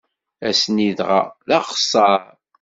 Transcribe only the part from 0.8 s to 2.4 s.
dɣa, d axeṣṣaṛ.